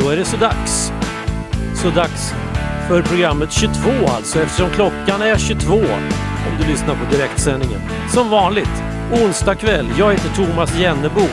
[0.00, 0.92] Då är det så dags.
[1.74, 2.34] Så dags
[2.88, 7.80] för programmet 22 alltså eftersom klockan är 22 om du lyssnar på direktsändningen.
[8.12, 8.82] Som vanligt,
[9.12, 9.86] onsdag kväll.
[9.98, 11.26] Jag heter Thomas Jennebo.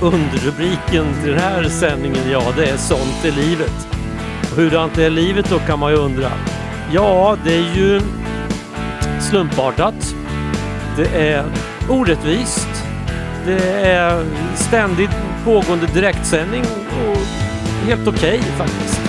[0.00, 3.91] Underrubriken till den här sändningen, ja det är Sånt är livet.
[4.56, 6.30] Hurdant är livet då kan man ju undra.
[6.92, 8.00] Ja, det är ju
[9.20, 10.14] slumpartat.
[10.96, 11.44] Det är
[11.88, 12.68] orättvist.
[13.46, 15.10] Det är ständigt
[15.44, 17.18] pågående direktsändning och
[17.86, 19.01] helt okej okay, faktiskt.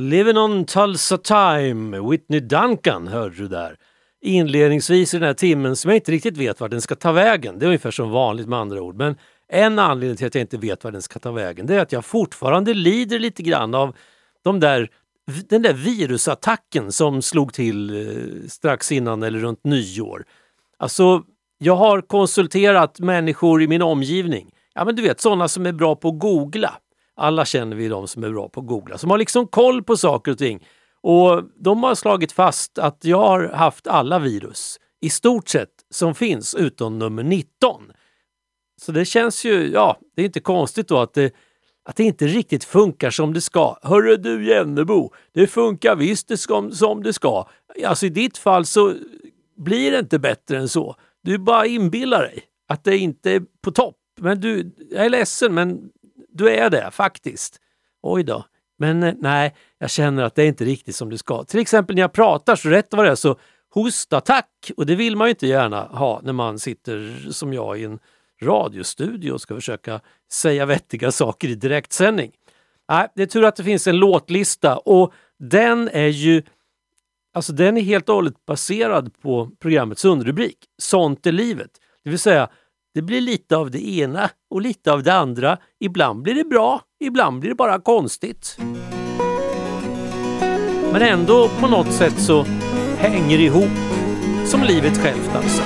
[0.00, 3.76] Living on Tulsa Time, Whitney Duncan hörde du där.
[4.22, 7.58] Inledningsvis i den här timmen som jag inte riktigt vet vart den ska ta vägen.
[7.58, 8.96] Det är ungefär som vanligt med andra ord.
[8.96, 9.16] Men
[9.48, 11.92] en anledning till att jag inte vet vart den ska ta vägen det är att
[11.92, 13.96] jag fortfarande lider lite grann av
[14.42, 14.88] de där,
[15.48, 20.24] den där virusattacken som slog till eh, strax innan eller runt nyår.
[20.78, 21.22] Alltså,
[21.58, 24.50] jag har konsulterat människor i min omgivning.
[24.74, 26.74] Ja men du vet sådana som är bra på att googla.
[27.20, 29.96] Alla känner vi de som är bra på att googla, som har liksom koll på
[29.96, 30.66] saker och ting.
[31.02, 36.14] Och de har slagit fast att jag har haft alla virus, i stort sett, som
[36.14, 37.92] finns utom nummer 19.
[38.82, 41.34] Så det känns ju, ja, det är inte konstigt då att det,
[41.84, 43.76] att det inte riktigt funkar som det ska.
[43.82, 47.48] Hörru du Jennebo, det funkar visst det ska, som det ska.
[47.86, 48.94] Alltså i ditt fall så
[49.56, 50.96] blir det inte bättre än så.
[51.22, 53.96] Du bara inbillar dig att det inte är på topp.
[54.20, 55.90] Men du, jag är ledsen men
[56.32, 57.60] du är det faktiskt.
[58.02, 58.44] Oj då.
[58.78, 61.44] Men eh, nej, jag känner att det är inte riktigt som det ska.
[61.44, 63.36] Till exempel när jag pratar så rätt vad det är så
[63.74, 67.84] hostattack och det vill man ju inte gärna ha när man sitter som jag i
[67.84, 67.98] en
[68.42, 70.00] radiostudio och ska försöka
[70.32, 72.32] säga vettiga saker i direktsändning.
[72.88, 76.42] Nej, det är tur att det finns en låtlista och den är ju
[77.32, 81.70] Alltså den är helt och hållet baserad på programmets underrubrik, Sånt är livet.
[82.04, 82.48] Det vill säga,
[82.94, 85.58] det blir lite av det ena och lite av det andra.
[85.80, 88.58] Ibland blir det bra, ibland blir det bara konstigt.
[90.92, 92.46] Men ändå på något sätt så
[92.98, 93.70] hänger det ihop.
[94.44, 95.62] Som livet självt alltså.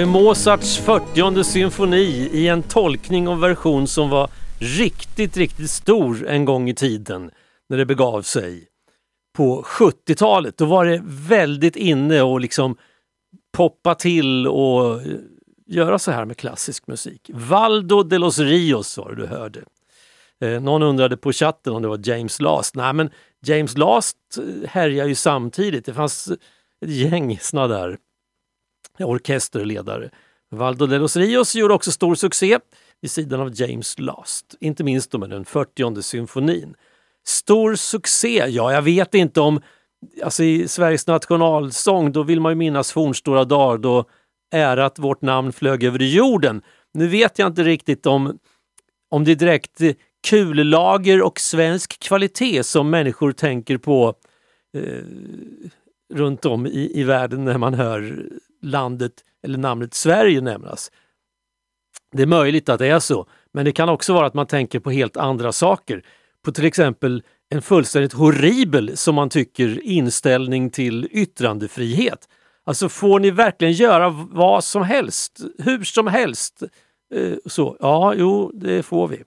[0.00, 6.26] Var ju Mozarts 40 symfoni i en tolkning och version som var riktigt, riktigt stor
[6.26, 7.30] en gång i tiden
[7.68, 8.68] när det begav sig.
[9.36, 12.76] På 70-talet, då var det väldigt inne och liksom
[13.52, 15.06] poppa till och eh,
[15.66, 17.30] göra så här med klassisk musik.
[17.34, 19.60] Valdo de los Rios var det du hörde.
[20.40, 22.74] Eh, någon undrade på chatten om det var James Last.
[22.74, 23.10] Nej men
[23.42, 25.84] James Last eh, härjar ju samtidigt.
[25.84, 26.28] Det fanns
[26.84, 27.98] ett gäng såna där
[29.06, 30.10] orkesterledare.
[30.50, 32.58] Valdo de los Rios gjorde också stor succé
[33.00, 36.74] vid sidan av James Last, inte minst med den 40 symfonin.
[37.26, 39.60] Stor succé, ja jag vet inte om
[40.22, 44.04] Alltså i Sveriges nationalsång, då vill man ju minnas fornstora dagar då
[44.52, 46.62] ärat vårt namn flög över jorden.
[46.94, 48.38] Nu vet jag inte riktigt om,
[49.10, 49.80] om det är direkt
[50.28, 54.14] kullager och svensk kvalitet som människor tänker på
[54.76, 55.04] eh,
[56.14, 58.28] runt om i, i världen när man hör
[58.62, 59.12] landet
[59.42, 60.90] eller namnet Sverige nämnas.
[62.12, 64.80] Det är möjligt att det är så, men det kan också vara att man tänker
[64.80, 66.04] på helt andra saker.
[66.44, 72.28] På till exempel en fullständigt horribel, som man tycker, inställning till yttrandefrihet.
[72.64, 76.62] Alltså får ni verkligen göra vad som helst, hur som helst?
[77.14, 79.22] Eh, så, ja, jo, det får vi.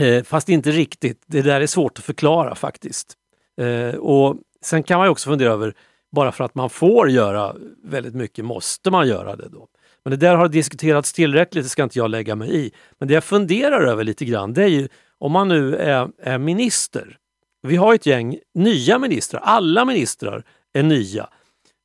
[0.00, 1.22] Eh, fast inte riktigt.
[1.26, 3.14] Det där är svårt att förklara faktiskt.
[3.60, 5.74] Eh, och Sen kan man också fundera över,
[6.12, 9.68] bara för att man får göra väldigt mycket, måste man göra det då?
[10.04, 12.72] Men det där har diskuterats tillräckligt, det ska inte jag lägga mig i.
[12.98, 14.88] Men det jag funderar över lite grann, det är ju
[15.18, 17.18] om man nu är, är minister.
[17.62, 21.28] Vi har ett gäng nya ministrar, alla ministrar är nya.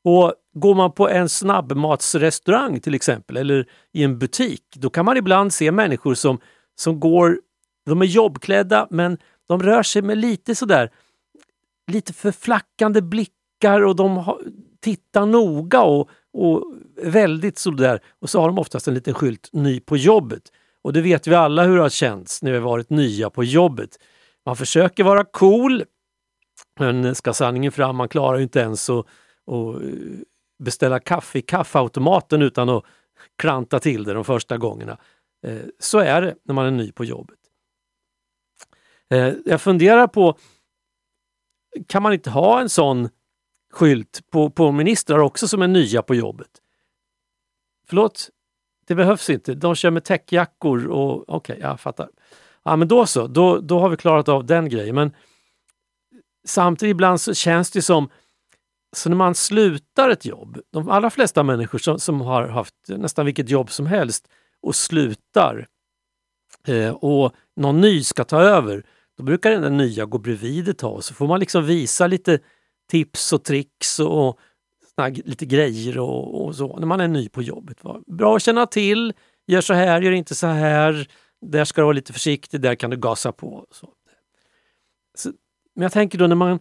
[0.04, 5.18] Och Går man på en snabbmatsrestaurang till exempel eller i en butik, då kan man
[5.18, 6.40] ibland se människor som,
[6.76, 7.40] som går,
[7.86, 9.18] de är jobbklädda men
[9.48, 10.92] de rör sig med lite sådär,
[11.92, 13.02] lite förflackande
[13.58, 14.42] blickar och de har,
[14.80, 16.64] tittar noga och, och
[17.04, 18.00] väldigt sådär.
[18.20, 20.52] Och så har de oftast en liten skylt ny på jobbet.
[20.82, 23.98] Och det vet vi alla hur det har känts när vi varit nya på jobbet.
[24.46, 25.84] Man försöker vara cool,
[26.80, 29.06] men ska sanningen fram, man klarar ju inte ens att,
[29.52, 29.90] att eh,
[30.64, 32.84] beställa kaffe i kaffeautomaten utan att
[33.38, 34.98] klanta till det de första gångerna.
[35.48, 37.40] Eh, så är det när man är ny på jobbet.
[39.10, 40.38] Eh, jag funderar på,
[41.88, 43.10] kan man inte ha en sån
[43.78, 46.50] skylt på, på ministrar också som är nya på jobbet?
[47.90, 48.30] Förlåt,
[48.88, 49.54] det behövs inte.
[49.54, 52.10] De kör med täckjackor och okej, okay, jag fattar.
[52.64, 54.96] Ja, men då så, då, då har vi klarat av den grejen.
[54.96, 55.12] Men
[56.48, 58.10] samtidigt ibland så känns det som
[58.96, 63.26] så när man slutar ett jobb, de allra flesta människor som, som har haft nästan
[63.26, 64.28] vilket jobb som helst
[64.62, 65.68] och slutar
[66.68, 68.86] eh, och någon ny ska ta över,
[69.18, 72.40] då brukar den nya gå bredvid ett tag så får man liksom visa lite
[72.88, 74.40] tips och tricks och,
[75.14, 77.78] lite grejer och, och, så när man är ny på jobbet.
[78.08, 79.14] Bra att känna till,
[79.48, 81.08] gör så här, gör inte så här,
[81.42, 83.68] där ska du vara lite försiktig, där kan du gasa på.
[83.72, 83.94] Så.
[85.18, 85.32] Så,
[85.76, 86.60] men jag tänker då när man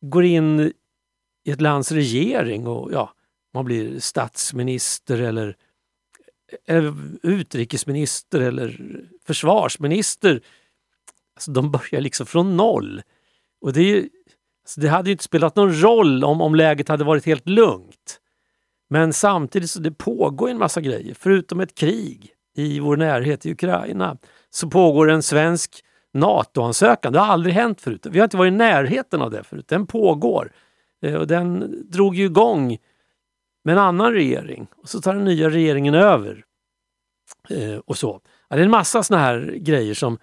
[0.00, 0.72] går in
[1.44, 3.12] i ett lands regering och ja,
[3.54, 5.56] man blir statsminister eller,
[6.66, 10.42] eller utrikesminister eller försvarsminister.
[11.34, 13.02] Alltså, de börjar liksom från noll.
[13.60, 14.08] Och det är
[14.66, 18.20] så det hade inte spelat någon roll om, om läget hade varit helt lugnt.
[18.90, 21.14] Men samtidigt så det pågår en massa grejer.
[21.18, 24.16] Förutom ett krig i vår närhet i Ukraina
[24.50, 27.12] så pågår en svensk NATO-ansökan.
[27.12, 28.06] Det har aldrig hänt förut.
[28.10, 29.68] Vi har inte varit i närheten av det förut.
[29.68, 30.52] Den pågår.
[31.02, 32.78] Eh, och den drog ju igång
[33.64, 36.44] med en annan regering och så tar den nya regeringen över.
[37.50, 38.20] Eh, och så.
[38.48, 40.18] Ja, det är en massa såna här grejer som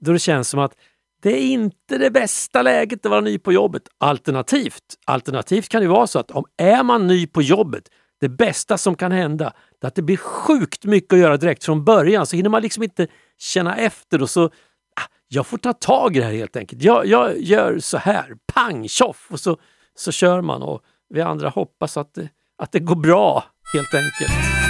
[0.00, 0.76] då det känns som att
[1.22, 3.82] det är inte det bästa läget att vara ny på jobbet.
[3.98, 7.88] Alternativt, alternativt kan det vara så att om är man ny på jobbet,
[8.20, 11.84] det bästa som kan hända är att det blir sjukt mycket att göra direkt från
[11.84, 12.26] början.
[12.26, 13.06] Så hinner man liksom inte
[13.38, 16.82] känna efter och så ah, jag får ta tag i det här helt enkelt.
[16.82, 19.56] Jag, jag gör så här, pang tjoff och så,
[19.94, 24.69] så kör man och vi andra hoppas att det, att det går bra helt enkelt.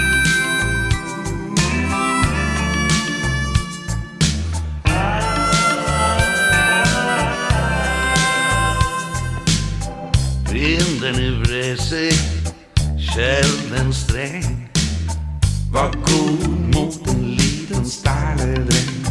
[10.61, 12.13] Vinden nu vresig,
[12.99, 14.69] känn sträng.
[15.73, 19.07] Var god mot en liten stalledräng.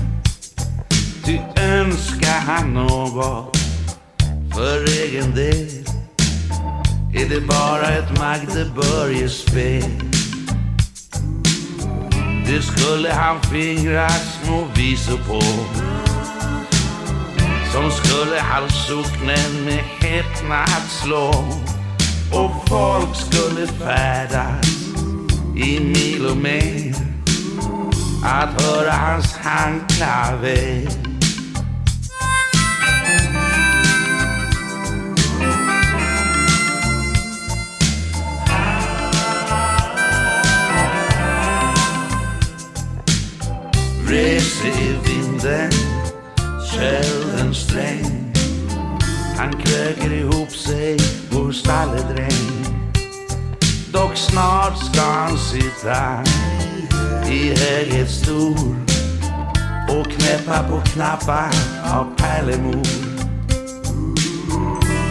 [1.25, 3.57] Ty önskar han något
[4.53, 5.67] för egen del
[7.13, 9.83] är det bara ett Magdeburgespel
[12.47, 15.41] Det skulle han fingra små visor på
[17.79, 21.29] som skulle halssocknen med häpnad slå
[22.33, 24.67] och folk skulle färdas
[25.55, 26.95] i mil och mer.
[28.25, 30.87] Att höra hans handklaver
[44.07, 45.88] Reser i vinden
[46.73, 48.33] kjell sträng
[49.37, 50.97] Han kröker ihop sig
[51.29, 52.65] vår stalledräng.
[53.91, 56.23] Dock snart ska han sitta
[57.31, 58.85] i höghet stor
[59.89, 61.49] och knäppa på knappar
[61.93, 62.85] av pärlemor.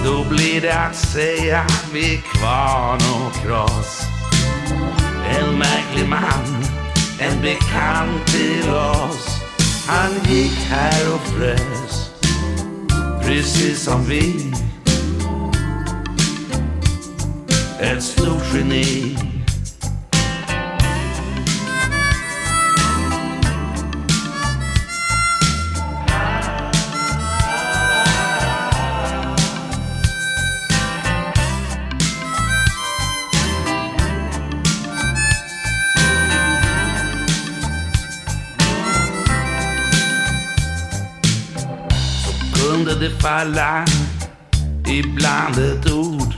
[0.05, 4.03] Då blir det att säga vid kvarn och kross.
[5.29, 6.65] En märklig man,
[7.19, 9.48] en bekant till oss.
[9.90, 12.11] Han gick här och frös,
[13.23, 14.52] precis som vi.
[17.80, 19.28] Ett stort geni.
[43.00, 43.85] Det falla
[44.87, 46.35] ibland ett ord.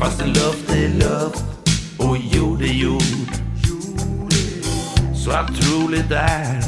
[0.00, 1.44] Fast luft är luft
[1.98, 3.02] och jord är jord.
[5.14, 6.62] Så att troligt är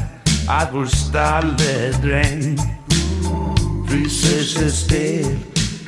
[0.49, 2.59] att vår stalledräng
[3.89, 5.37] fryser sig stel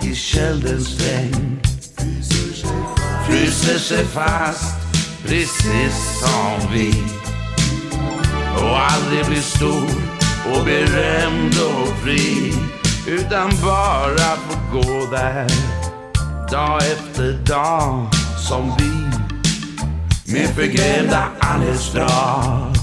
[0.03, 1.61] i köldens sträng
[3.27, 4.75] Fryser sig fast
[5.27, 6.95] precis som vi.
[8.57, 9.89] Och aldrig blir stor
[10.53, 12.53] och berömd och fri
[13.07, 15.47] utan bara få gå där
[16.51, 18.07] dag efter dag
[18.49, 18.93] som vi
[20.33, 22.74] med förgrämda anletsdrag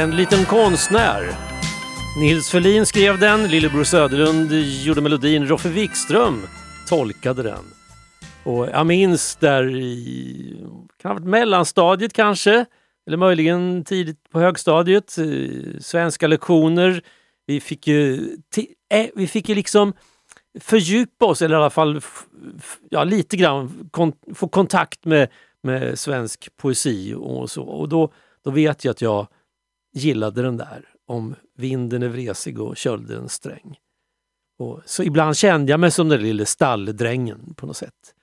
[0.00, 1.36] En liten konstnär.
[2.20, 4.52] Nils Ferlin skrev den, Lillebror Söderlund
[4.84, 6.46] gjorde melodin, Roffe Wikström
[6.88, 7.64] tolkade den.
[8.44, 10.66] Och jag minns där i
[11.02, 12.66] kan ha varit mellanstadiet kanske,
[13.06, 17.02] eller möjligen tidigt på högstadiet, eh, svenska lektioner.
[17.46, 18.36] Vi fick ju,
[18.94, 19.92] äh, vi fick ju liksom
[20.60, 22.00] fördjupa oss, eller i alla fall
[22.90, 25.28] ja, lite grann kon få kontakt med,
[25.62, 27.62] med svensk poesi och så.
[27.62, 28.12] Och då,
[28.44, 29.26] då vet jag att jag
[29.92, 33.78] gillade den där om vinden är vresig och kölden sträng.
[34.58, 38.14] Och, så ibland kände jag mig som den lille stalldrängen på något sätt.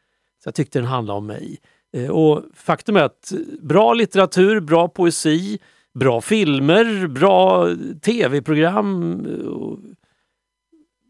[0.43, 1.59] Så jag tyckte den handlade om mig.
[1.93, 5.59] Eh, och faktum är att eh, bra litteratur, bra poesi,
[5.93, 9.27] bra filmer, bra eh, tv-program,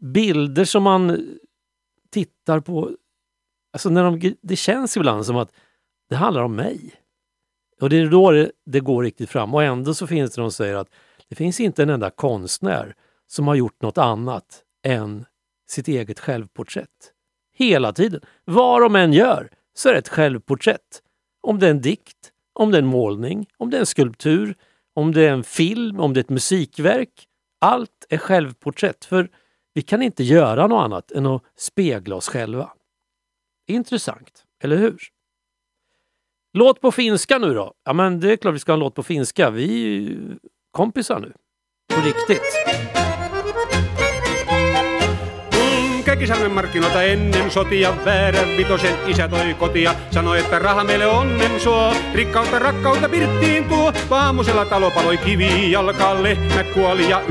[0.00, 1.28] bilder som man
[2.10, 2.90] tittar på.
[3.72, 5.52] Alltså när de, det känns ibland som att
[6.08, 6.94] det handlar om mig.
[7.80, 9.54] Och det är då det, det, går riktigt fram.
[9.54, 10.88] Och ändå så finns det de som säger att
[11.28, 12.94] det finns inte en enda konstnär
[13.26, 15.24] som har gjort något annat än
[15.68, 17.12] sitt eget självporträtt.
[17.54, 18.20] Hela tiden.
[18.44, 21.02] Vad de än gör så är det ett självporträtt.
[21.40, 24.54] Om det är en dikt, om det är en målning, om det är en skulptur,
[24.94, 27.28] om det är en film, om det är ett musikverk.
[27.60, 29.04] Allt är självporträtt.
[29.04, 29.30] För
[29.74, 32.72] vi kan inte göra något annat än att spegla oss själva.
[33.66, 34.98] Intressant, eller hur?
[36.58, 37.72] Låt på finska nu då?
[37.84, 39.50] Ja men det är klart vi ska ha en låt på finska.
[39.50, 40.16] Vi är ju
[40.70, 41.32] kompisar nu.
[41.94, 42.42] På riktigt.
[46.06, 49.94] Käkisalmen markkinoilta ennen sotia väärän vitosen isä toi kotia.
[50.10, 53.92] Sanoi, että raha meille onnen suo, rikkautta rakkautta pirttiin tuo.
[54.10, 57.22] Aamusella talo paloi kivi jalkaan, lehmä kuoli ja.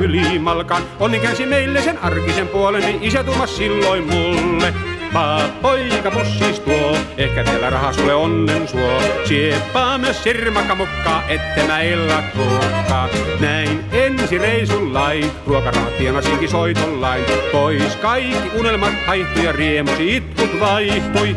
[1.00, 4.97] Onni meille sen arkisen puolen, niin isä silloin mulle.
[5.08, 9.02] Sieppaa poika pussis tuo, ehkä vielä raha sulle onnen suo.
[9.26, 13.10] Sieppaa myös sirmakamukkaa, ette mä illat ruokkaa.
[13.40, 17.24] Näin ensi reisullain, ruokarahat tienasinkin soitollain.
[17.52, 21.36] Pois kaikki unelmat haihtui ja riemusi itkut vaihtui.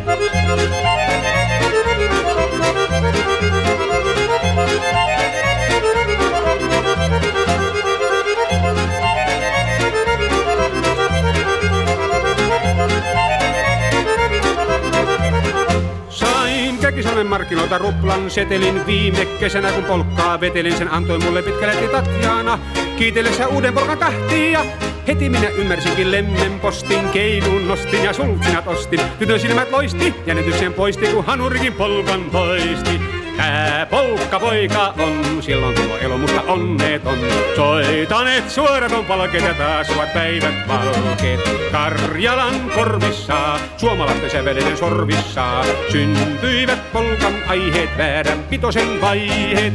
[17.21, 20.77] Käkisalmen markkinoilta ruplan setelin viime kesänä, kun polkkaa vetelin.
[20.77, 22.59] Sen antoi mulle pitkälle Tatjana,
[22.97, 24.65] kiitellessä uuden polkan tahtia.
[25.07, 28.99] Heti minä ymmärsinkin lemmen postin, keinun nostin ja sultsinat ostin.
[29.19, 33.20] Tytön silmät loisti, jännityksen poisti, kun hanurikin polkan poisti.
[33.41, 37.17] Tää polkka poika on silloin kun elo musta onneton.
[37.55, 41.39] Soitaneet suorat on palkeet ja taas ovat päivät valkeet.
[41.71, 49.73] Karjalan korvissa, suomalaisten säveleiden sorvissa, syntyivät polkan aiheet, väärän pitosen vaiheet.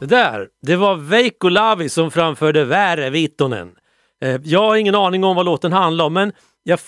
[0.00, 3.72] Det där, det var Veikko Lavi som framförde Väre Vittonen.
[4.22, 6.32] Eh, jag har ingen aning om vad låten handlar om men
[6.62, 6.78] jag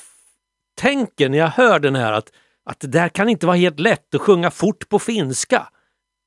[0.80, 2.32] tänker när jag hör den här att,
[2.64, 5.68] att det där kan inte vara helt lätt att sjunga fort på finska.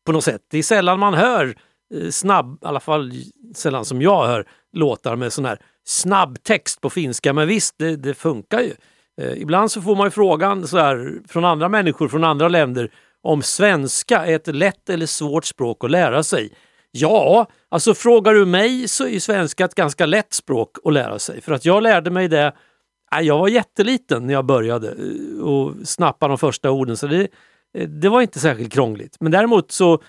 [0.05, 0.41] På något sätt.
[0.51, 1.55] Det är sällan man hör
[1.93, 3.11] eh, snabb, i alla fall
[3.55, 7.33] sällan som jag hör låtar med sån här snabb text på finska.
[7.33, 8.73] Men visst, det, det funkar ju.
[9.21, 12.91] Eh, ibland så får man ju frågan så här, från andra människor från andra länder
[13.21, 16.53] om svenska är ett lätt eller svårt språk att lära sig.
[16.97, 21.41] Ja, alltså frågar du mig så är svenska ett ganska lätt språk att lära sig.
[21.41, 22.53] För att jag lärde mig det,
[23.21, 26.97] jag var jätteliten när jag började eh, och snappa de första orden.
[26.97, 27.27] Så det,
[27.77, 29.17] eh, det var inte särskilt krångligt.
[29.19, 30.01] Men däremot så,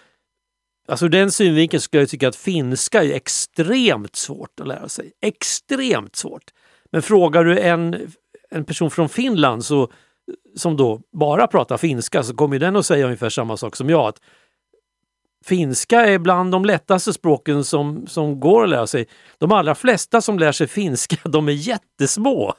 [0.89, 5.13] alltså ur den synvinkeln skulle jag tycka att finska är extremt svårt att lära sig.
[5.23, 6.45] Extremt svårt.
[6.93, 8.13] Men frågar du en,
[8.51, 9.93] en person från Finland så,
[10.57, 14.09] som då bara pratar finska så kommer den att säga ungefär samma sak som jag.
[14.09, 14.21] Att
[15.47, 19.07] Finska är bland de lättaste språken som, som går att lära sig.
[19.39, 22.55] De allra flesta som lär sig finska, de är jättesmå.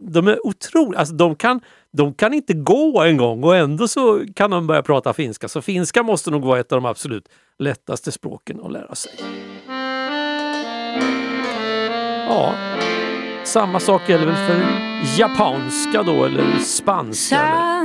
[0.00, 1.60] De är otroliga, alltså de kan,
[1.92, 5.48] de kan inte gå en gång och ändå så kan de börja prata finska.
[5.48, 7.28] Så finska måste nog vara ett av de absolut
[7.58, 9.12] lättaste språken att lära sig.
[12.28, 12.54] Ja,
[13.44, 14.62] samma sak gäller väl för
[15.18, 17.36] japanska då eller spanska.
[17.36, 17.80] Eller?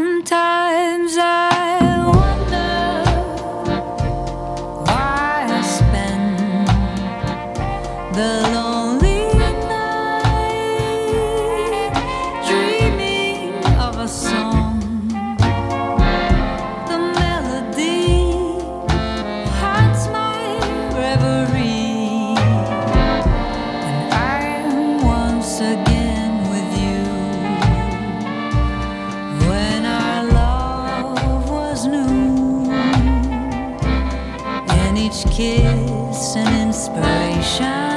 [35.31, 37.94] Kiss an inspiration.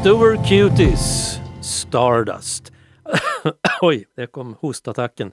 [0.00, 2.72] Leftover Cuties, Stardust.
[3.80, 5.32] Oj, där kom hostattacken.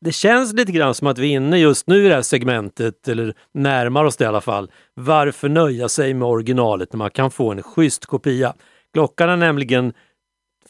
[0.00, 3.08] Det känns lite grann som att vi är inne just nu i det här segmentet,
[3.08, 4.70] eller närmar oss det i alla fall.
[4.94, 8.54] Varför nöja sig med originalet när man kan få en schysst kopia?
[8.92, 9.92] Klockan är nämligen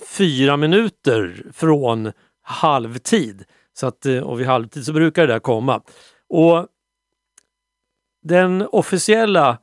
[0.07, 3.44] fyra minuter från halvtid.
[3.72, 5.83] Så att, eh, och vid halvtid så brukar det där komma.
[6.29, 6.66] Och
[8.22, 9.59] den officiella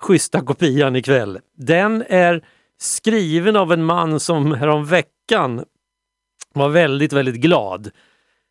[0.00, 2.44] schyssta kopian ikväll, den är
[2.80, 5.64] skriven av en man som häromveckan
[6.54, 7.90] var väldigt, väldigt glad.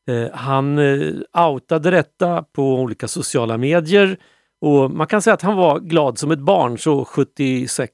[0.08, 1.14] Eh, han eh,
[1.48, 4.20] outade detta på olika sociala medier
[4.62, 7.92] och man kan säga att han var glad som ett barn, så 76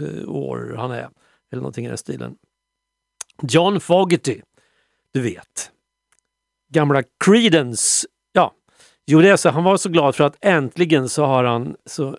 [0.00, 1.08] eh, år han är,
[1.52, 2.36] eller någonting i den stilen.
[3.42, 4.40] John Fogerty,
[5.12, 5.70] du vet.
[6.72, 8.06] Gamla Creedence.
[8.32, 8.52] Ja,
[9.06, 12.18] jo det är så, han var så glad för att äntligen så har han, så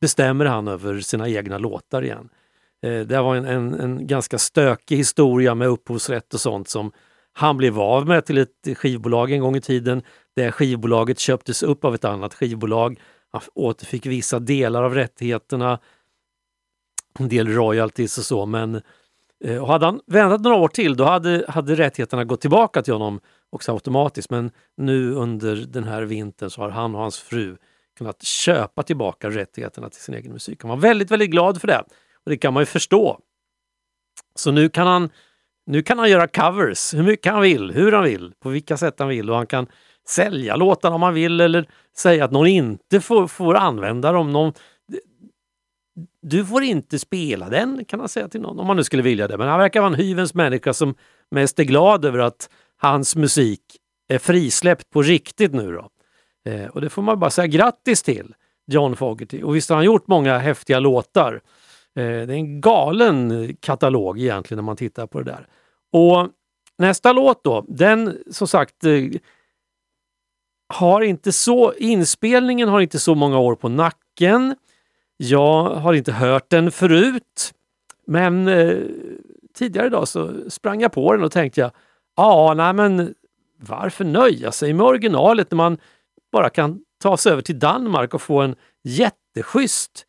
[0.00, 2.28] bestämmer han över sina egna låtar igen.
[2.84, 6.92] Eh, det var en, en, en, ganska stökig historia med upphovsrätt och sånt som
[7.32, 10.02] han blev av med till ett skivbolag en gång i tiden.
[10.36, 13.00] Det skivbolaget köptes upp av ett annat skivbolag.
[13.32, 15.78] Han återfick vissa delar av rättigheterna,
[17.18, 18.80] en del royalties och så men
[19.44, 22.92] eh, och hade han väntat några år till då hade, hade rättigheterna gått tillbaka till
[22.92, 23.20] honom
[23.50, 24.30] också automatiskt.
[24.30, 27.56] Men nu under den här vintern så har han och hans fru
[27.98, 30.62] kunnat köpa tillbaka rättigheterna till sin egen musik.
[30.62, 31.84] Han var väldigt, väldigt glad för det.
[32.24, 33.18] Och det kan man ju förstå.
[34.34, 35.10] Så nu kan han,
[35.66, 38.94] nu kan han göra covers hur mycket han vill, hur han vill, på vilka sätt
[38.98, 39.66] han vill och han kan
[40.08, 44.32] sälja låtarna om han vill eller säga att någon inte får, får använda dem.
[44.32, 44.52] Någon,
[46.22, 49.28] du får inte spela den kan han säga till någon om man nu skulle vilja
[49.28, 49.38] det.
[49.38, 50.94] Men han verkar vara en hyvens människa som
[51.30, 53.60] mest är glad över att hans musik
[54.08, 55.90] är frisläppt på riktigt nu då.
[56.50, 58.34] Eh, och det får man bara säga grattis till
[58.66, 59.42] John Fogerty.
[59.42, 61.40] Och visst har han gjort många häftiga låtar.
[61.96, 65.46] Eh, det är en galen katalog egentligen när man tittar på det där.
[65.92, 66.28] Och
[66.78, 69.04] nästa låt då, den som sagt eh,
[70.68, 74.56] har inte så, inspelningen har inte så många år på nacken.
[75.16, 77.52] Jag har inte hört den förut,
[78.06, 78.78] men eh,
[79.54, 81.70] tidigare idag så sprang jag på den och tänkte jag,
[82.16, 83.14] ja, nej men
[83.56, 85.78] varför nöja sig med originalet när man
[86.32, 90.06] bara kan ta sig över till Danmark och få en jätteschysst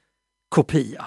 [0.49, 1.05] kopia.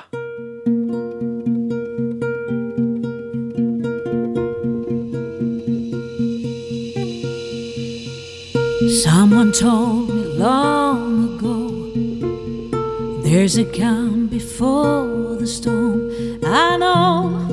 [9.05, 16.11] Someone told me long ago There's a calm before the storm.
[16.45, 17.47] I know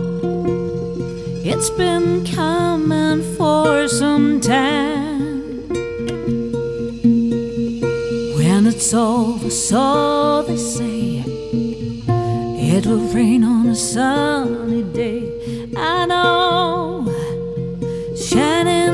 [1.46, 5.70] it's been coming for some time.
[8.38, 11.24] When it's over, so they say,
[12.74, 15.70] it will rain on a sunny day.
[15.78, 17.06] I know,
[18.18, 18.85] shining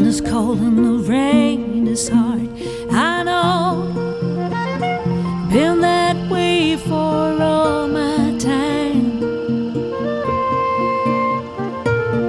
[0.00, 2.48] sun is cold and the rain is hard.
[2.90, 3.92] I know,
[5.52, 9.20] been that way for all my time.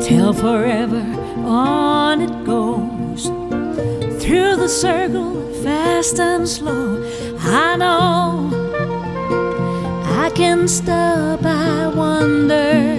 [0.01, 1.03] Till forever
[1.45, 3.27] on it goes,
[4.21, 7.01] through the circle, fast and slow.
[7.39, 8.49] I know,
[10.25, 12.90] I can stop, I wonder.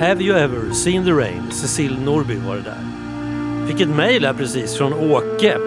[0.00, 1.50] Have you ever seen the rain?
[1.50, 3.66] Cecil Norby var det där.
[3.66, 5.58] Fick ett mejl här precis från Åke.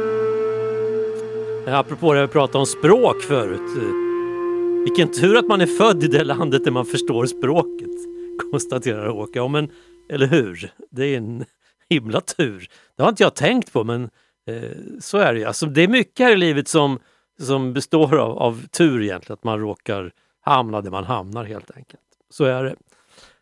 [1.67, 3.77] Eh, apropå det vi pratade om språk förut.
[3.77, 7.89] Eh, vilken tur att man är född i det landet där man förstår språket.
[8.51, 9.39] Konstaterar Åke.
[9.39, 9.69] Ja men,
[10.09, 10.71] eller hur?
[10.91, 11.45] Det är en
[11.89, 12.67] himla tur.
[12.97, 14.03] Det har inte jag tänkt på men
[14.47, 15.45] eh, så är det ju.
[15.45, 16.99] Alltså, det är mycket här i livet som,
[17.41, 19.33] som består av, av tur egentligen.
[19.33, 20.11] Att man råkar
[20.41, 22.01] hamna där man hamnar helt enkelt.
[22.29, 22.75] Så är det.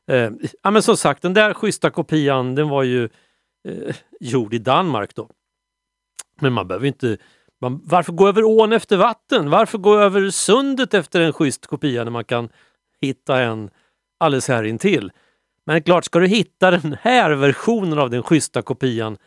[0.08, 0.30] Eh,
[0.64, 3.10] ja, men som sagt, den där schyssta kopian den var ju
[3.68, 5.30] eh, gjord i Danmark då.
[6.42, 7.18] Men man behöver inte...
[7.62, 9.50] Man, varför gå över ån efter vatten?
[9.50, 12.50] Varför gå över sundet efter en schysst kopia när man kan
[13.02, 13.70] hitta en
[14.20, 15.12] alldeles här intill?
[15.66, 19.18] Men klart, ska du hitta den här versionen av den schyssta kopian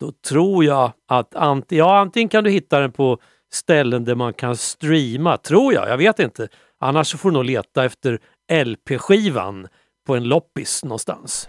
[0.00, 3.18] då tror jag att ant ja, antingen kan du hitta den på
[3.52, 5.88] ställen där man kan streama, tror jag.
[5.88, 6.48] Jag vet inte.
[6.78, 8.20] Annars får du nog leta efter
[8.52, 9.68] LP-skivan
[10.10, 11.48] på en loppis någonstans.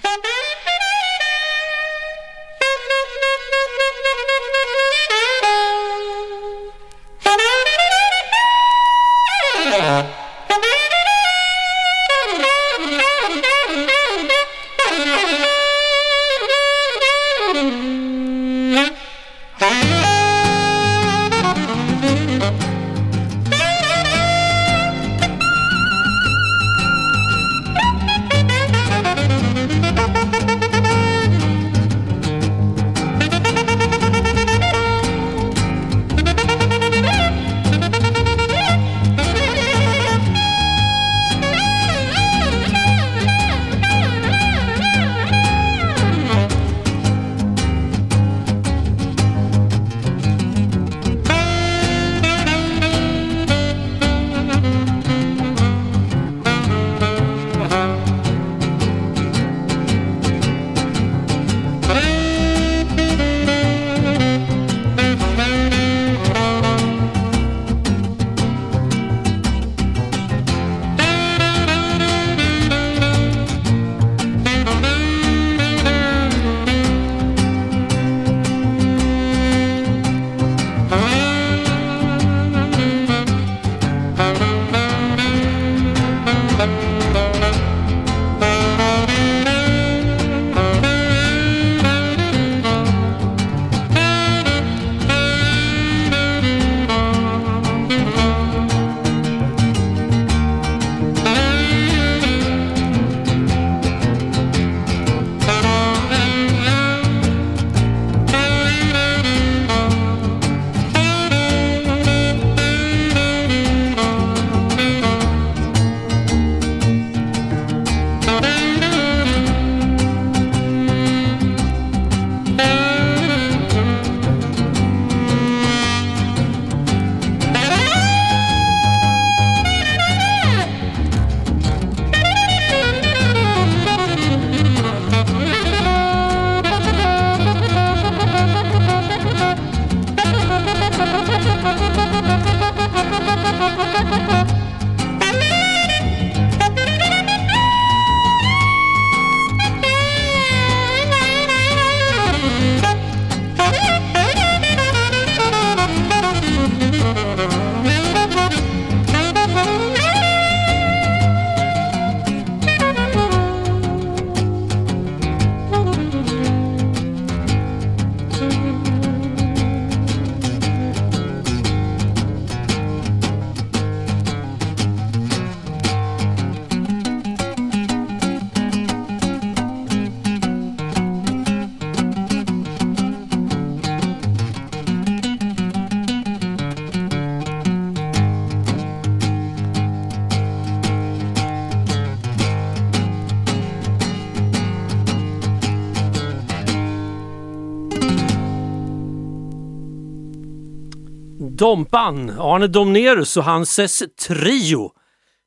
[201.62, 204.92] Dompan, Arne Domnerus och hans trio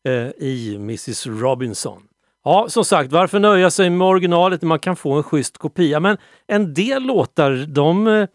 [0.09, 2.03] eh, i Mrs Robinson.
[2.45, 6.01] Ja, som sagt, varför nöja sig med originalet när man kan få en schysst kopia?
[6.01, 8.29] Men en del låtar, de, eh,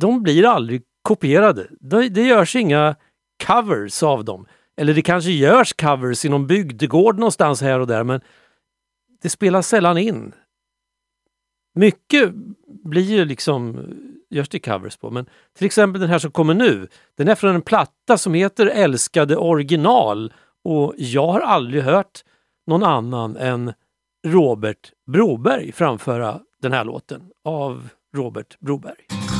[0.00, 1.66] de blir aldrig kopierade.
[1.80, 2.96] Det, det görs inga
[3.46, 4.46] covers av dem.
[4.76, 8.20] Eller det kanske görs covers i någon bygdegård någonstans här och där, men
[9.22, 10.34] det spelas sällan in.
[11.74, 12.32] Mycket
[12.84, 13.88] blir ju liksom,
[14.32, 15.26] görs det covers på, men
[15.56, 19.36] till exempel den här som kommer nu, den är från en platta som heter Älskade
[19.36, 20.32] original
[20.64, 22.24] och jag har aldrig hört
[22.66, 23.72] någon annan än
[24.26, 29.31] Robert Broberg framföra den här låten av Robert Broberg.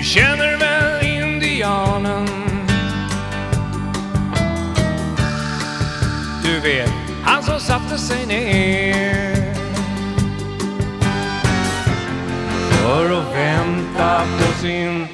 [0.00, 2.28] Du känner väl indianen?
[6.44, 6.92] Du vet,
[7.22, 9.54] han som satte sig ner
[12.70, 15.06] för att vänta på sin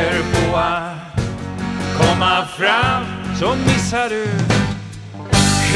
[0.00, 1.20] tänker på att
[1.98, 3.04] komma fram
[3.38, 4.26] så missar du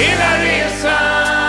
[0.02, 1.43] hela resan.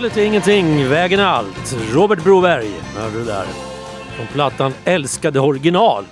[0.00, 1.76] Målet är ingenting, vägen är allt.
[1.92, 3.44] Robert Broberg hörde du där.
[4.16, 6.04] Från plattan Älskade original.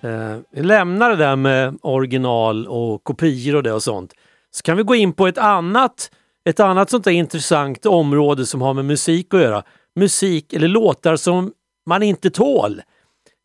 [0.00, 4.12] Eh, vi lämnar det där med original och kopior och det och sånt.
[4.50, 6.10] Så kan vi gå in på ett annat,
[6.44, 9.62] ett annat sånt där intressant område som har med musik att göra.
[9.96, 11.52] Musik eller låtar som
[11.86, 12.82] man inte tål.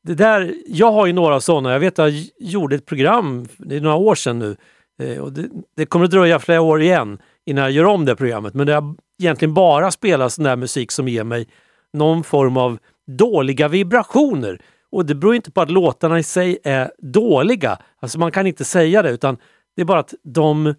[0.03, 1.71] Det där, jag har ju några sådana.
[1.71, 4.55] Jag vet att jag gjorde ett program, det är några år sedan nu,
[5.01, 8.16] eh, och det, det kommer att dröja flera år igen innan jag gör om det
[8.16, 8.54] programmet.
[8.54, 11.48] Men det har egentligen bara spelat sån där musik som ger mig
[11.93, 14.62] någon form av dåliga vibrationer.
[14.91, 17.78] Och det beror inte på att låtarna i sig är dåliga.
[18.00, 19.38] Alltså man kan inte säga det utan
[19.76, 20.74] det är bara att de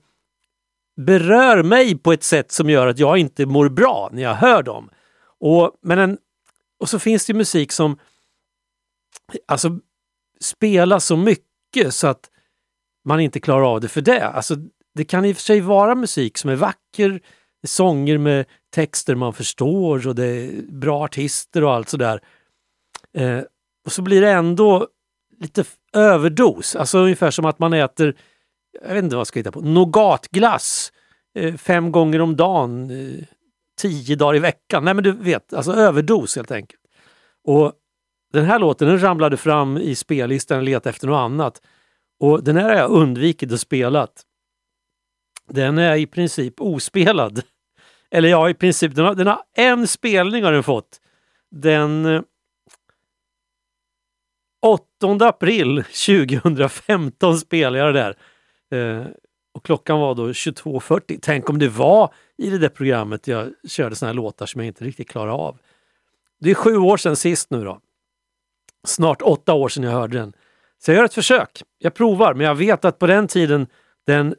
[0.96, 4.62] berör mig på ett sätt som gör att jag inte mår bra när jag hör
[4.62, 4.90] dem.
[5.40, 6.18] Och, men en,
[6.80, 7.98] och så finns det musik som
[9.46, 9.78] alltså,
[10.40, 12.30] spelas så mycket så att
[13.04, 14.28] man inte klarar av det för det.
[14.28, 14.56] Alltså,
[14.98, 17.20] det kan i och för sig vara musik som är vacker,
[17.66, 18.44] sånger med
[18.74, 22.20] texter man förstår och det är bra artister och allt sådär.
[23.14, 23.40] Eh,
[23.84, 24.88] och så blir det ändå
[25.40, 28.16] lite överdos, alltså ungefär som att man äter,
[28.82, 30.92] jag vet inte vad jag ska hitta på, nougatglass
[31.34, 33.24] eh, fem gånger om dagen, eh,
[33.80, 34.84] tio dagar i veckan.
[34.84, 36.82] Nej men du vet, alltså överdos helt enkelt.
[37.44, 37.72] Och
[38.32, 41.62] den här låten den ramlade fram i spellistan och letade efter något annat.
[42.20, 44.06] Och den här har jag undvikit att spela.
[45.48, 47.42] Den är i princip ospelad.
[48.10, 51.00] Eller ja, i princip, den har, den har en spelning har den fått.
[51.50, 52.22] Den eh,
[54.62, 58.16] 8 april 2015 spelade jag det där.
[58.98, 59.06] Eh,
[59.54, 61.18] och klockan var då 22.40.
[61.22, 64.66] Tänk om det var i det där programmet jag körde såna här låtar som jag
[64.66, 65.58] inte riktigt klarade av.
[66.40, 67.80] Det är sju år sedan sist nu då.
[68.86, 70.32] Snart åtta år sedan jag hörde den.
[70.78, 71.62] Så jag gör ett försök.
[71.78, 73.66] Jag provar, men jag vet att på den tiden
[74.06, 74.34] den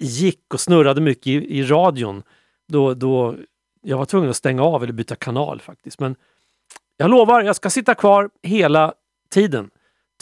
[0.00, 2.22] gick och snurrade mycket i, i radion.
[2.68, 3.36] Då, då
[3.82, 6.00] jag var tvungen att stänga av eller byta kanal faktiskt.
[6.00, 6.16] Men
[6.96, 8.94] jag lovar, jag ska sitta kvar hela
[9.30, 9.70] tiden.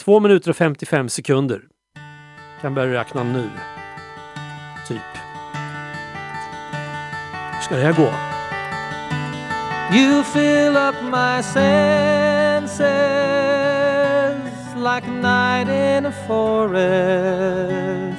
[0.01, 1.61] 2 minuter och 55 sekunder.
[2.61, 3.49] Kan börja räkna nu.
[4.87, 5.01] Typ.
[7.53, 8.13] Hur ska det här gå?
[9.91, 12.79] You fill up my senses
[14.75, 18.18] like a night in a forest,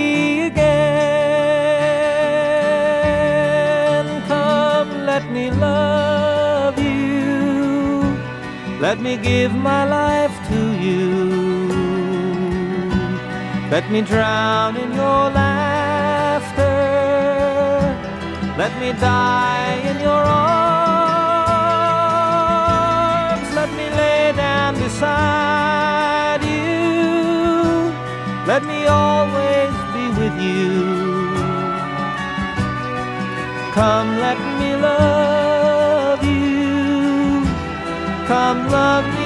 [8.91, 11.07] Let me give my life to you.
[13.71, 16.77] Let me drown in your laughter.
[18.57, 20.67] Let me die in your arms.
[23.55, 27.93] Let me lay down beside you.
[28.45, 30.69] Let me always be with you.
[33.71, 35.30] Come, let me love
[38.41, 39.20] from love.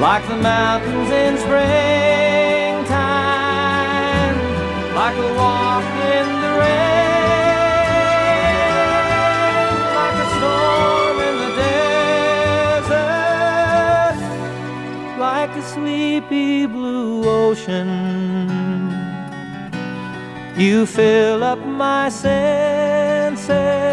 [0.00, 2.88] Like the mountains in springtime,
[4.94, 5.84] like a walk
[6.16, 7.60] in the rain,
[9.98, 11.50] like a storm in the
[12.88, 13.10] desert,
[15.18, 17.88] like a sleepy blue ocean.
[20.56, 23.89] You fill up my senses.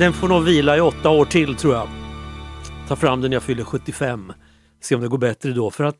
[0.00, 1.88] Den får nog vila i åtta år till tror jag.
[2.88, 4.32] Ta fram den när jag fyller 75.
[4.80, 5.70] Se om det går bättre då.
[5.70, 5.98] För att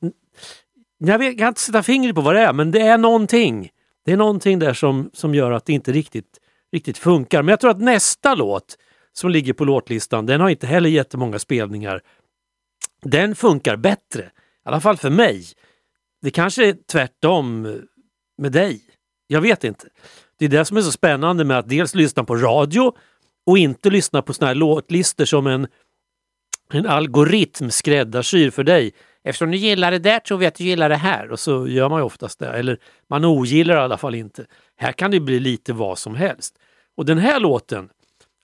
[0.99, 3.71] jag, vet, jag kan inte sätta fingret på vad det är, men det är någonting.
[4.05, 6.39] Det är någonting där som, som gör att det inte riktigt,
[6.73, 7.43] riktigt funkar.
[7.43, 8.77] Men jag tror att nästa låt
[9.13, 12.01] som ligger på låtlistan, den har inte heller jättemånga spelningar.
[13.03, 14.23] Den funkar bättre.
[14.23, 14.29] I
[14.65, 15.45] alla fall för mig.
[16.23, 17.63] Det kanske är tvärtom
[18.39, 18.81] med dig.
[19.27, 19.89] Jag vet inte.
[20.39, 22.95] Det är det som är så spännande med att dels lyssna på radio
[23.51, 25.67] och inte lyssna på såna här låtlistor som en,
[26.73, 28.93] en algoritm skräddarsyr för dig.
[29.25, 31.89] Eftersom du gillar det där tror vi att du gillar det här och så gör
[31.89, 32.49] man ju oftast det.
[32.49, 32.79] Eller
[33.09, 34.47] man ogillar det i alla fall inte.
[34.77, 36.55] Här kan det bli lite vad som helst.
[36.97, 37.89] Och den här låten,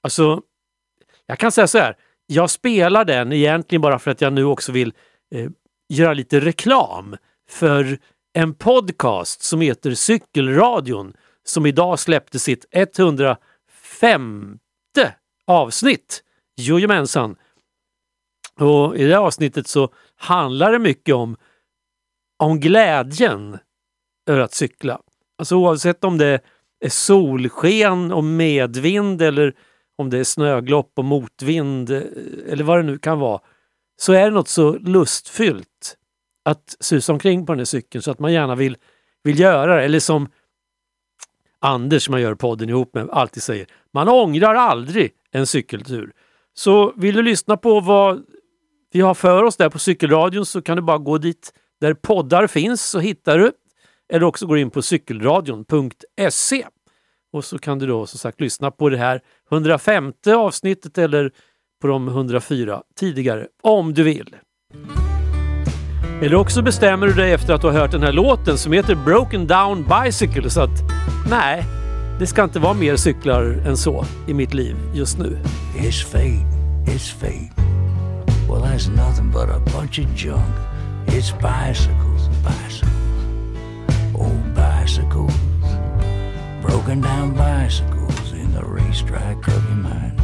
[0.01, 0.41] alltså
[1.27, 1.97] jag kan säga så här.
[2.27, 4.93] Jag spelar den egentligen bara för att jag nu också vill
[5.35, 5.51] eh,
[5.89, 7.17] göra lite reklam
[7.51, 7.99] för
[8.33, 11.13] en podcast som heter Cykelradion
[11.45, 14.59] som idag släppte sitt 105
[15.47, 16.23] avsnitt.
[16.57, 17.37] Jojomensan!
[18.61, 21.37] Och i det här avsnittet så handlar det mycket om,
[22.39, 23.59] om glädjen
[24.27, 25.01] över att cykla.
[25.39, 26.41] Alltså oavsett om det
[26.81, 29.55] är solsken och medvind eller
[29.99, 32.03] om det är snöglopp och motvind eh,
[32.47, 33.41] eller vad det nu kan vara,
[33.97, 35.97] så är det något så lustfyllt
[36.45, 38.77] att susa omkring på den här cykeln så att man gärna vill,
[39.23, 39.85] vill göra det.
[39.85, 40.29] Eller som
[41.59, 46.13] Anders som jag gör podden ihop med alltid säger, man ångrar aldrig en cykeltur.
[46.55, 48.23] Så vill du lyssna på vad
[48.93, 52.47] vi har för oss där på cykelradion så kan du bara gå dit där poddar
[52.47, 53.53] finns så hittar du.
[54.13, 56.67] Eller också går in på cykelradion.se
[57.33, 59.21] och så kan du då som sagt lyssna på det här
[59.51, 61.31] 105 avsnittet eller
[61.83, 64.37] på de 104 tidigare om du vill.
[66.23, 68.95] Eller också bestämmer du dig efter att du har hört den här låten som heter
[68.95, 70.83] Broken Down Bicycle så att
[71.31, 71.65] nej,
[72.19, 75.39] det ska inte vara mer cyklar än så i mitt liv just nu.
[75.75, 76.47] It's fate,
[76.85, 77.51] it's fate.
[78.49, 80.55] Well, that's nothing but a bunch of junk.
[81.07, 82.91] It's bicycles, bicycles,
[84.15, 85.35] old bicycles,
[86.63, 90.21] broken down bicycles in the racetrack of your mind.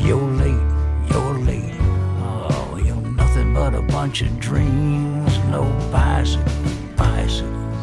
[0.00, 0.66] You're late,
[1.10, 1.74] you're late.
[2.20, 5.38] Oh, you're nothing but a bunch of dreams.
[5.50, 7.78] No bicycles, bicycles,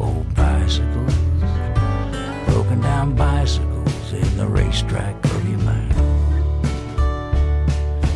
[0.00, 1.09] old bicycles,
[2.70, 5.92] broken down bicycles in the racetrack of your mind.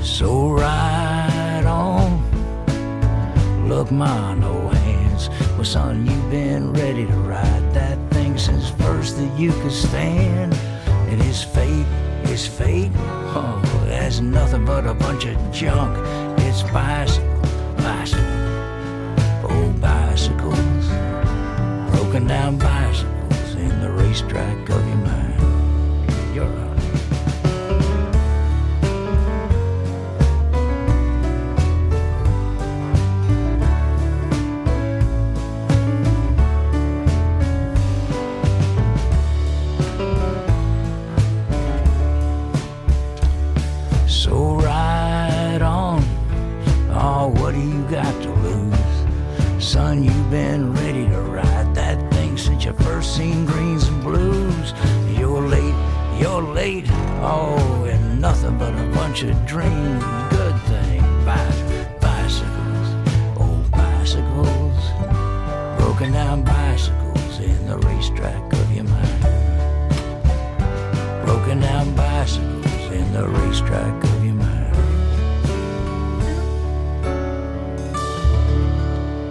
[0.05, 2.23] So ride on.
[3.69, 5.29] Look, my no hands.
[5.57, 10.53] Well, son, you've been ready to ride that thing since first that you could stand.
[11.11, 11.87] It is fate,
[12.25, 12.93] it's fate.
[13.35, 15.99] Oh, that's nothing but a bunch of junk.
[16.43, 18.23] It's bicycles, bicycles,
[19.43, 20.87] old oh, bicycles,
[21.91, 23.24] broken down bicycles
[24.15, 24.29] the
[24.71, 25.35] of your mind.
[26.35, 26.71] You're right.
[44.09, 46.05] So ride on.
[46.91, 49.65] Oh, what do you got to lose?
[49.65, 53.44] Son, you've been ready to ride that thing since you first seen
[56.83, 60.03] Oh, and nothing but a bunch of dreams.
[60.31, 61.01] Good thing.
[61.25, 62.89] Bi- bicycles,
[63.37, 64.79] old bicycles,
[65.79, 69.21] broken down bicycles in the racetrack of your mind.
[71.25, 74.75] Broken down bicycles in the racetrack of your mind.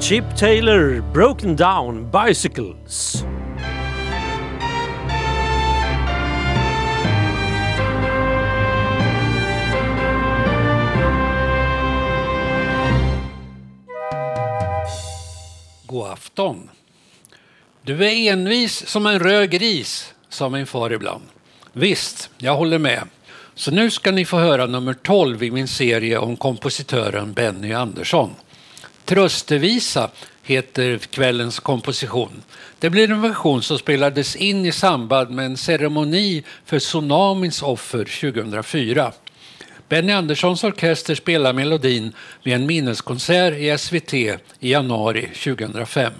[0.01, 3.25] Chip Taylor, Broken Down Bicycles.
[16.33, 16.69] Afton.
[17.81, 21.23] Du är envis som en röd gris, sa min far ibland.
[21.73, 23.03] Visst, jag håller med.
[23.55, 28.31] Så nu ska ni få höra nummer 12 i min serie om kompositören Benny Andersson.
[29.05, 30.09] Tröstevisa
[30.43, 32.43] heter kvällens komposition.
[32.79, 38.05] Det blir en version som spelades in i samband med en ceremoni för tsunamins offer
[38.21, 39.11] 2004.
[39.93, 42.13] Benny Anderssons orkester spelar melodin
[42.43, 46.13] vid en minneskonsert i SVT i januari 2005.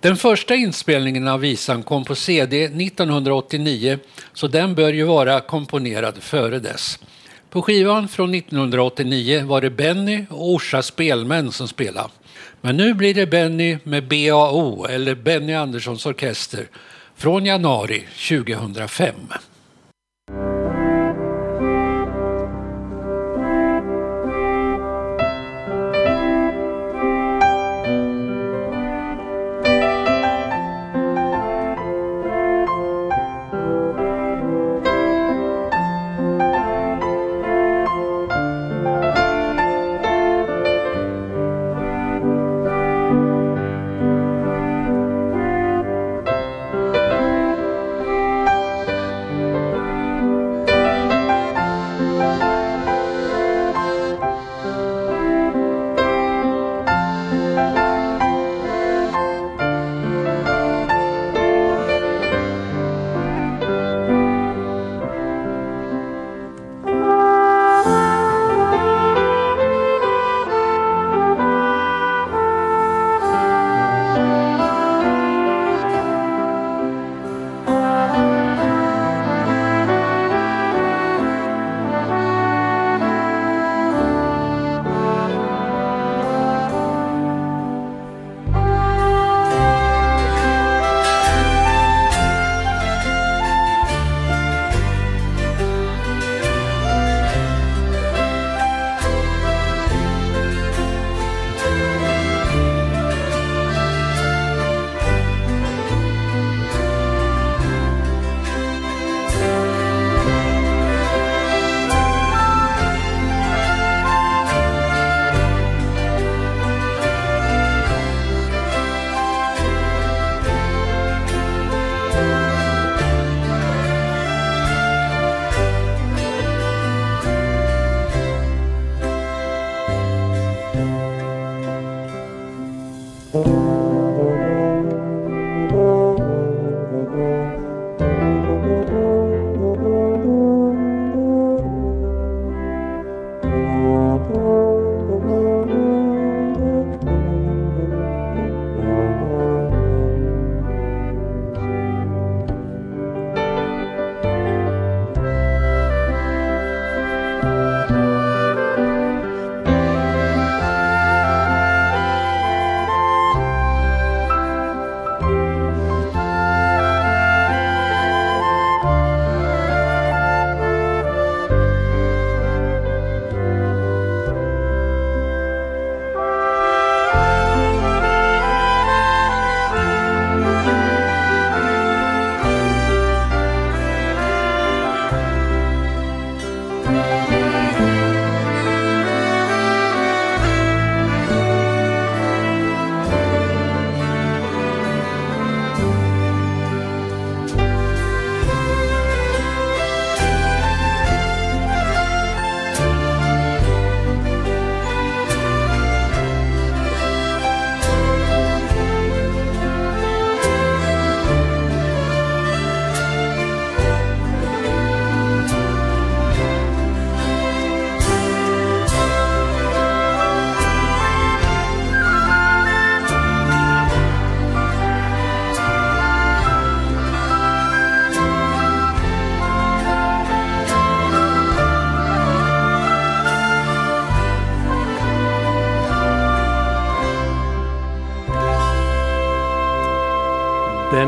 [0.00, 3.98] Den första inspelningen av visan kom på CD 1989
[4.32, 6.98] så den bör ju vara komponerad före dess.
[7.50, 12.08] På skivan från 1989 var det Benny och Orsa Spelmän som spelade.
[12.60, 16.68] Men nu blir det Benny med BAO eller Benny Anderssons orkester
[17.16, 19.14] från januari 2005.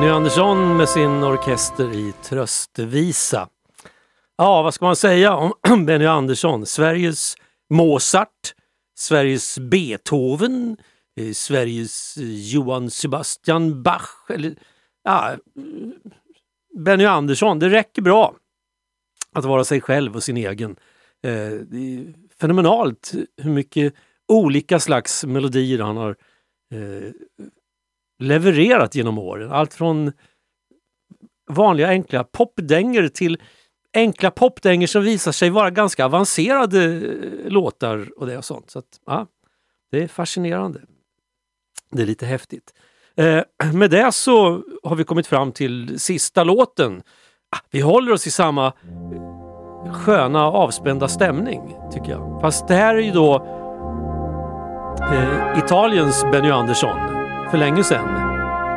[0.01, 3.49] Benny Andersson med sin orkester i Tröstvisa.
[4.37, 5.53] Ja, vad ska man säga om
[5.87, 6.67] Benny Andersson?
[6.67, 7.35] Sveriges
[7.71, 8.55] Mozart,
[8.99, 10.77] Sveriges Beethoven,
[11.17, 14.11] eh, Sveriges eh, Johann Sebastian Bach.
[14.29, 14.55] Eller,
[15.05, 15.39] ja, eh,
[16.79, 18.35] Benny Andersson, det räcker bra
[19.33, 20.77] att vara sig själv och sin egen.
[21.21, 23.95] Det är fenomenalt hur mycket
[24.29, 26.17] olika slags melodier han har
[28.21, 29.53] levererat genom åren.
[29.53, 30.13] Allt från
[31.51, 33.39] vanliga enkla popdänger till
[33.95, 38.71] enkla popdänger som visar sig vara ganska avancerade eh, låtar och det och sånt.
[38.71, 39.27] Så att, ja,
[39.91, 40.81] det är fascinerande.
[41.91, 42.75] Det är lite häftigt.
[43.17, 43.43] Eh,
[43.73, 47.03] med det så har vi kommit fram till sista låten.
[47.57, 52.39] Ah, vi håller oss i samma eh, sköna avspända stämning tycker jag.
[52.41, 53.47] Fast det här är ju då
[55.13, 57.20] eh, Italiens Benny Andersson
[57.51, 58.09] för länge sedan.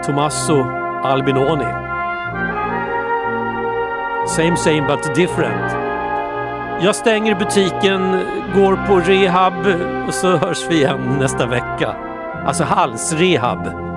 [0.03, 0.63] Tommaso
[1.03, 1.73] Albinoni.
[4.27, 5.73] Same same but different.
[6.81, 8.19] Jag stänger butiken,
[8.55, 9.67] går på rehab
[10.07, 11.95] och så hörs vi igen nästa vecka.
[12.45, 13.92] Alltså halsrehab.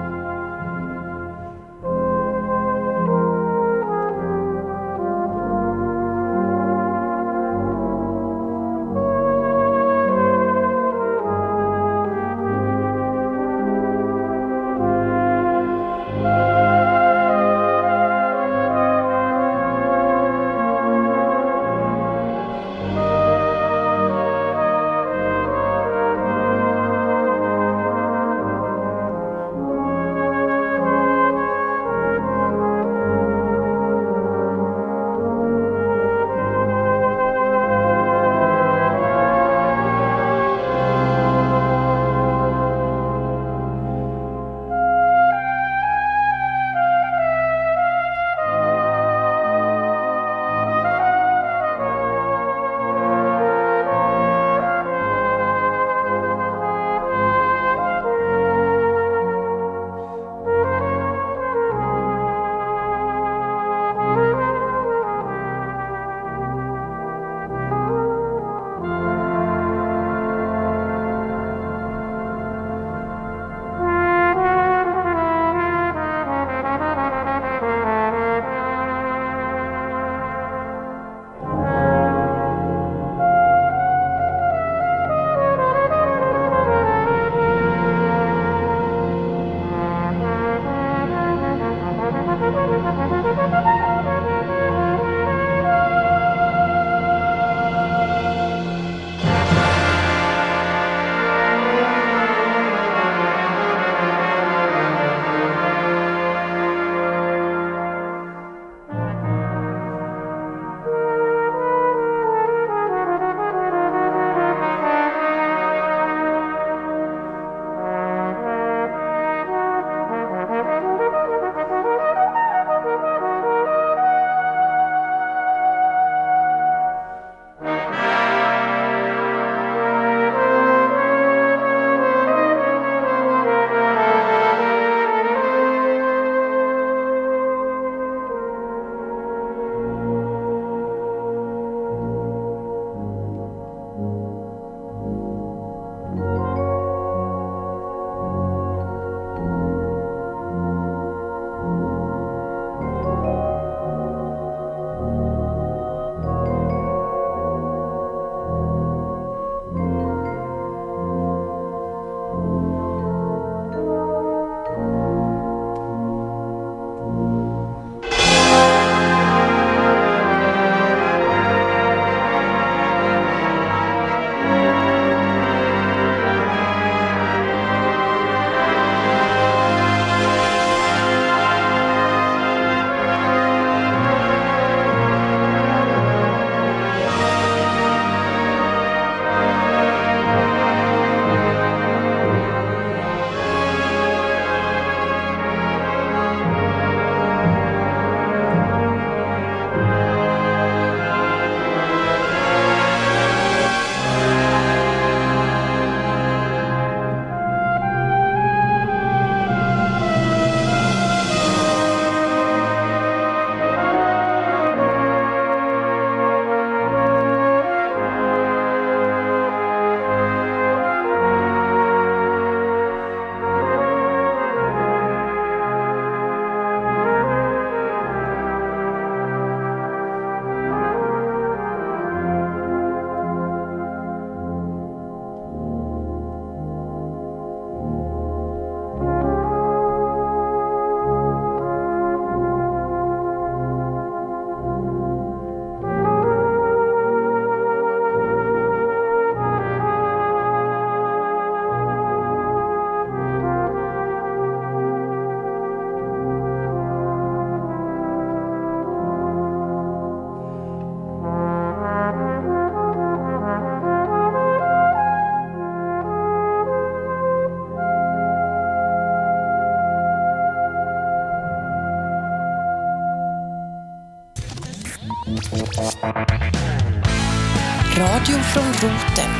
[278.76, 279.30] Radio roten.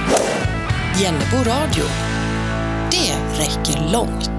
[1.01, 1.84] Jennebo radio.
[2.91, 4.36] Det räcker långt.